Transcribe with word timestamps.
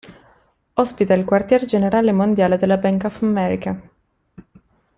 Ospita 0.73 1.13
il 1.13 1.25
quartier 1.25 1.63
generale 1.67 2.11
mondiale 2.11 2.57
della 2.57 2.77
Bank 2.77 3.03
of 3.03 3.21
America. 3.21 3.79